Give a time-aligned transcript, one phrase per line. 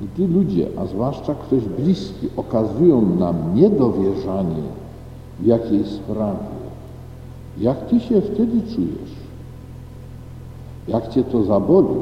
[0.00, 4.62] Gdy ludzie, a zwłaszcza ktoś bliski, okazują nam niedowierzanie
[5.40, 6.38] w jakiejś sprawie,
[7.58, 9.18] jak ty się wtedy czujesz?
[10.88, 12.00] Jak cię to zaboli?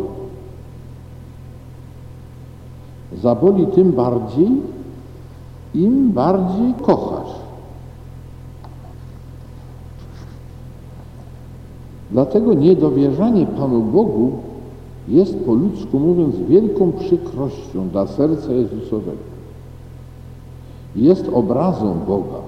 [3.23, 4.51] Zaboli tym bardziej,
[5.75, 7.37] im bardziej kochasz.
[12.11, 14.39] Dlatego niedowierzanie Panu Bogu
[15.09, 19.37] jest po ludzku mówiąc wielką przykrością dla serca Jezusowego.
[20.97, 22.41] Jest obrazą Boga.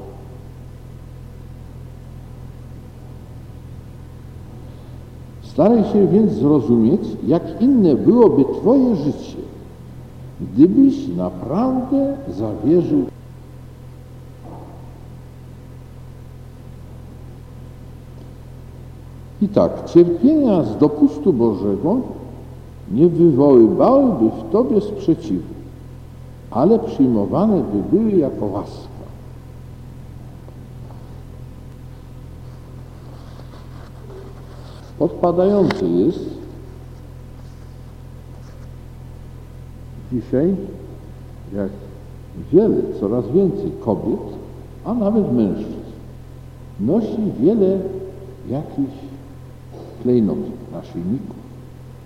[5.43, 9.39] Staraj się więc zrozumieć, jak inne byłoby Twoje życie,
[10.41, 13.05] gdybyś naprawdę zawierzył
[19.43, 21.97] I tak, cierpienia z dopustu Bożego
[22.93, 25.55] nie wywoływałyby w Tobie sprzeciwu,
[26.51, 28.89] ale przyjmowane by były jako łaska.
[34.99, 36.39] Podpadające jest
[40.13, 40.57] dzisiaj,
[41.55, 41.69] jak
[42.53, 44.21] wiele, coraz więcej kobiet,
[44.85, 45.73] a nawet mężczyzn,
[46.81, 47.79] nosi wiele
[48.51, 48.99] jakichś
[50.03, 51.38] klejnotów, naszyjników,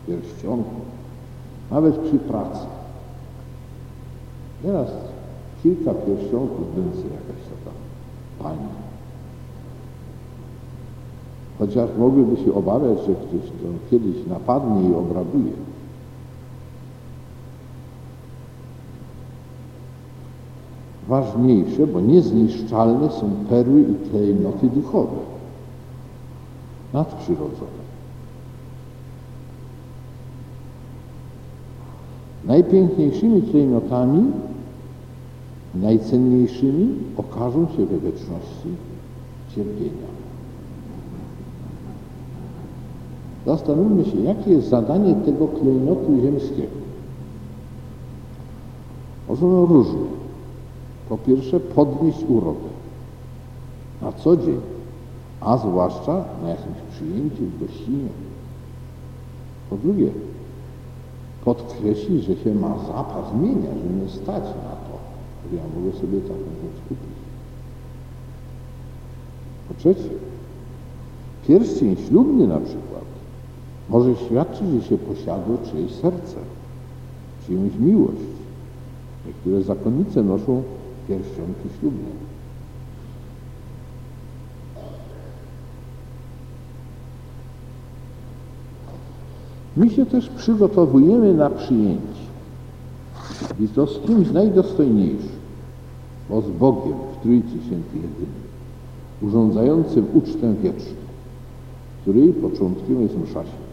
[0.06, 0.84] pierścionków,
[1.70, 2.67] nawet przy pracy.
[4.62, 4.89] Teraz
[5.62, 7.77] kilka pierścionków będzie jakaś taka
[8.42, 8.69] pani.
[11.59, 15.53] Chociaż mogłyby się obawiać, że ktoś to kiedyś napadnie i obrabuje.
[21.09, 25.16] Ważniejsze, bo niezniszczalne są perły i klejnoty duchowe,
[26.92, 27.83] nadprzyrodzone.
[32.44, 34.22] Najpiękniejszymi klejnotami,
[35.74, 38.69] najcenniejszymi okażą się we wieczności
[39.54, 40.12] cierpienia.
[43.47, 46.82] Zastanówmy się, jakie jest zadanie tego klejnotu ziemskiego.
[49.28, 50.04] Możemy różne.
[51.08, 52.72] Po pierwsze, podnieść urodę
[54.02, 54.60] na co dzień,
[55.41, 58.08] a zwłaszcza na jakimś przyjęciu, w gościnie.
[59.70, 60.10] Po drugie,
[61.44, 64.94] podkreślić, że się ma zapas mienia, że nie stać na to,
[65.50, 67.16] że ja mogę sobie taką rzecz kupić.
[69.69, 70.10] Po trzecie,
[71.48, 73.04] pierścień ślubny na przykład
[73.88, 76.36] może świadczyć, że się posiadło czyjeś serce,
[77.47, 78.32] czyjąś miłość.
[79.26, 80.62] Niektóre zakonnice noszą
[81.08, 82.08] pierścionki ślubne.
[89.77, 92.22] My się też przygotowujemy na przyjęcie.
[93.60, 95.43] I to z kimś najdostojniejszym,
[96.31, 98.43] bo z Bogiem w Trójcy Świętej Jedyny,
[99.22, 100.94] urządzającym ucztę wieczną,
[102.03, 103.72] której początkiem jest msza święta.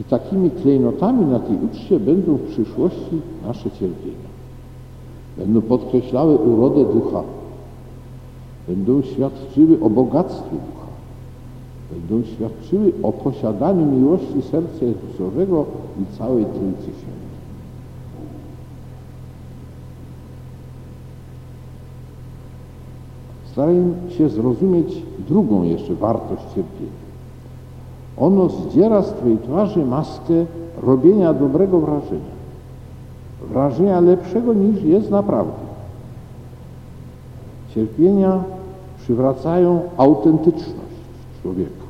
[0.00, 4.28] I takimi klejnotami na tej uczcie będą w przyszłości nasze cierpienia.
[5.38, 7.22] Będą podkreślały urodę ducha.
[8.68, 10.77] Będą świadczyły o bogactwie ducha.
[11.90, 12.28] Będą
[13.02, 15.64] o posiadaniu miłości serca Jezusowego
[16.02, 17.28] i całej Trójcy Świętej.
[23.52, 27.08] Starajmy się zrozumieć drugą jeszcze wartość cierpienia.
[28.16, 30.46] Ono zdziera z Twojej twarzy maskę
[30.82, 32.38] robienia dobrego wrażenia.
[33.50, 35.68] Wrażenia lepszego niż jest naprawdę.
[37.74, 38.44] Cierpienia
[38.98, 40.87] przywracają autentyczność
[41.42, 41.88] człowieka.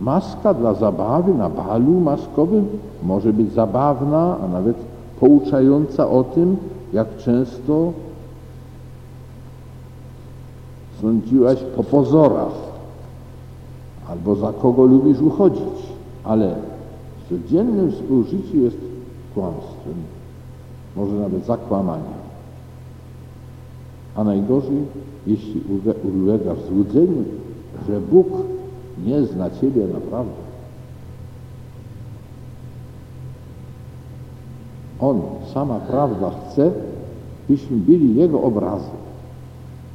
[0.00, 2.66] Maska dla zabawy na balu maskowym
[3.02, 4.76] może być zabawna, a nawet
[5.20, 6.56] pouczająca o tym,
[6.92, 7.92] jak często
[11.00, 12.52] sądziłaś po pozorach,
[14.08, 15.86] albo za kogo lubisz uchodzić,
[16.24, 16.54] ale
[17.24, 18.76] w codziennym współżyciu jest
[19.34, 19.94] kłamstwem,
[20.96, 22.25] może nawet zakłamaniem.
[24.16, 24.84] A najgorzej,
[25.26, 25.62] jeśli
[26.22, 27.24] ulegasz złudzeniu,
[27.88, 28.26] że Bóg
[29.06, 30.46] nie zna Ciebie naprawdę.
[35.00, 35.20] On,
[35.54, 36.70] sama prawda chce,
[37.48, 38.96] byśmy byli Jego obrazem,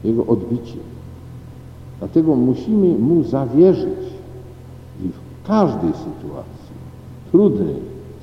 [0.03, 0.83] Jego odbiciem.
[1.99, 3.99] Dlatego musimy Mu zawierzyć
[5.05, 6.75] i w każdej sytuacji,
[7.31, 7.75] trudnej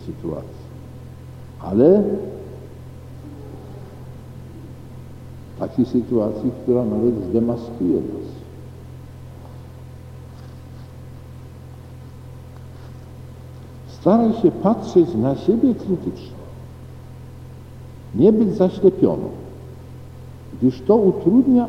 [0.06, 0.68] sytuacji,
[1.60, 2.02] ale
[5.58, 8.28] takiej sytuacji, która nawet zdemaskuje nas.
[13.88, 16.38] Staraj się patrzeć na siebie krytycznie.
[18.14, 19.28] Nie być zaślepioną,
[20.58, 21.68] gdyż to utrudnia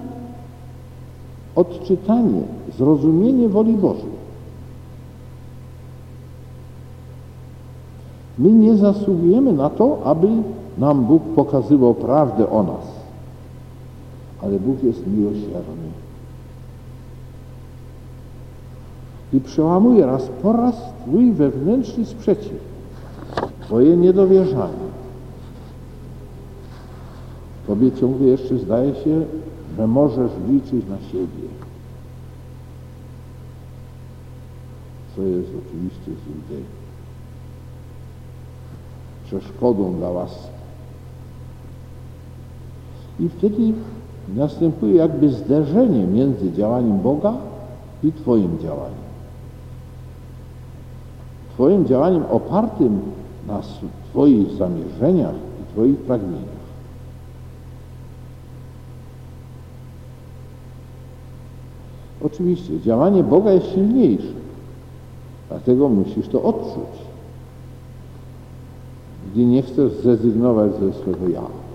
[1.56, 2.42] odczytanie,
[2.78, 4.20] zrozumienie woli Bożej.
[8.38, 10.28] My nie zasługujemy na to, aby
[10.78, 12.99] nam Bóg pokazywał prawdę o nas.
[14.42, 15.92] Ale Bóg jest miłosierny.
[19.34, 22.60] I przełamuje raz po raz Twój wewnętrzny sprzeciw,
[23.62, 24.90] Twoje niedowierzanie.
[27.68, 29.26] Tobie ciągle jeszcze zdaje się,
[29.78, 31.50] że możesz liczyć na siebie.
[35.16, 36.66] Co jest oczywiście złudem.
[39.26, 40.48] Przeszkodą dla łaski.
[43.20, 43.74] I wtedy
[44.36, 47.34] następuje jakby zderzenie między działaniem Boga
[48.04, 49.10] i Twoim działaniem.
[51.54, 53.00] Twoim działaniem opartym
[53.48, 53.62] na
[54.10, 56.60] Twoich zamierzeniach i Twoich pragnieniach.
[62.26, 64.34] Oczywiście działanie Boga jest silniejsze,
[65.50, 67.00] dlatego musisz to odczuć,
[69.32, 71.69] gdy nie chcesz zrezygnować ze swego ja.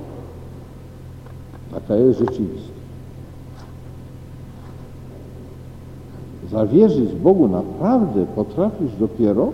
[1.75, 2.75] Taka jest rzeczywistość.
[6.51, 9.53] Zawierzyć Bogu naprawdę potrafisz dopiero,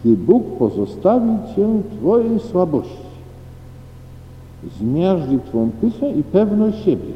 [0.00, 1.68] gdy Bóg pozostawi Cię
[1.98, 3.08] Twojej słabości,
[4.80, 7.12] zmiażdży Twą pychę i pewność siebie.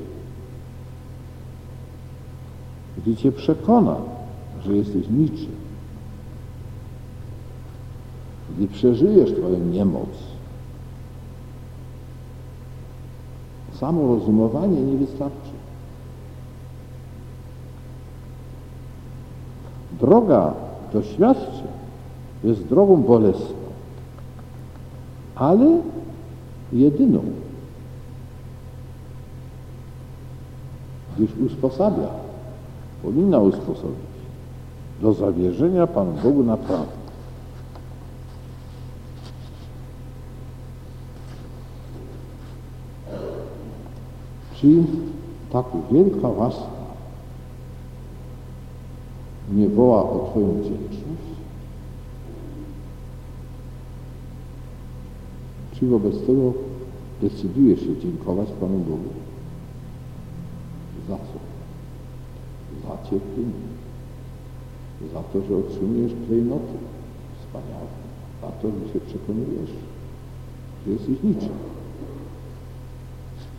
[2.99, 3.97] Gdy Cię przekona,
[4.65, 5.53] że jesteś niczym,
[8.57, 10.32] gdy przeżyjesz Twoją niemoc,
[13.83, 15.51] samo rozumowanie nie wystarczy.
[20.01, 20.55] Droga
[20.93, 21.69] doświadczeń
[22.45, 23.57] jest drogą bolesną,
[25.35, 25.81] ale
[26.73, 27.21] jedyną,
[31.17, 32.09] gdyż usposabia,
[33.03, 34.13] powinna usposobić
[35.01, 37.02] do zawierzenia Panu Bogu naprawdę.
[44.63, 44.83] Czy
[45.53, 46.71] tak wielka łaska
[49.53, 51.29] nie woła o Twoją wdzięczność?
[55.73, 56.53] Czy wobec tego
[57.21, 59.11] decydujesz się dziękować Panu Bogu?
[61.09, 61.39] Za co?
[62.89, 63.73] Za cierpienie.
[65.13, 66.75] Za to, że otrzymujesz klejnoty
[67.41, 67.87] wspaniałe.
[68.43, 69.71] Za to, że się przekonujesz,
[70.87, 71.72] że jesteś niczym.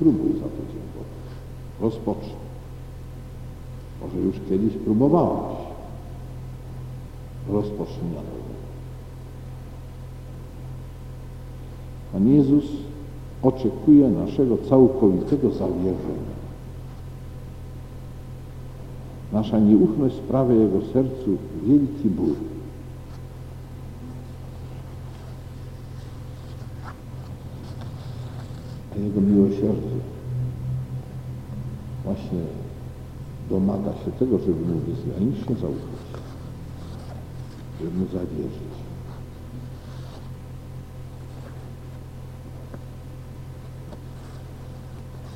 [0.03, 1.13] Spróbuj za to dziękować.
[1.81, 2.35] Rozpocznij.
[4.01, 5.57] Może już kiedyś próbowałeś.
[7.49, 8.53] Rozpocznij na nowo.
[12.13, 12.63] Pan Jezus
[13.43, 16.33] oczekuje naszego całkowitego zawierzenia.
[19.33, 22.35] Nasza nieufność sprawia Jego sercu wielki ból.
[28.82, 29.99] A Jego miłosierdzie
[32.03, 32.39] właśnie
[33.49, 36.03] domaga się tego, żeby Mu bezgranicznie zaufać,
[37.81, 38.73] żeby Mu zawierzyć.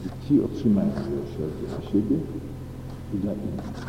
[0.05, 2.15] I ci otrzymają miłosierdzie na siebie
[3.13, 3.87] i dla innych.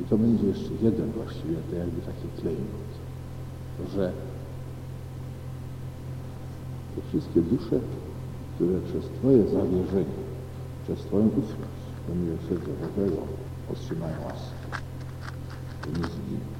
[0.00, 2.90] I to będzie jeszcze jeden właściwie, to jakby taki klejnot,
[3.94, 4.12] że
[6.94, 7.80] te wszystkie dusze,
[8.54, 10.20] które przez Twoje zawierzenie,
[10.84, 13.22] przez Twoją ufność do miłosierdzia Bożego
[13.72, 14.54] otrzymają łaskę,
[15.82, 16.59] to nie zginą.